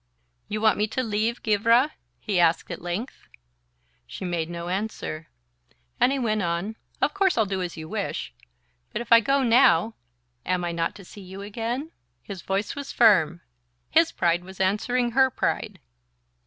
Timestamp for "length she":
2.81-4.25